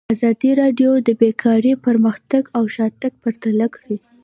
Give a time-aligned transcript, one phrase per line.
[0.13, 3.97] ازادي راډیو د بیکاري پرمختګ او شاتګ پرتله کړی.